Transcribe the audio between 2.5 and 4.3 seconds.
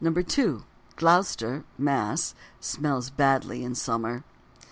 smells badly in summer.